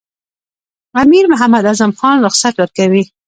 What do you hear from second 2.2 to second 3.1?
رخصت ورکوي.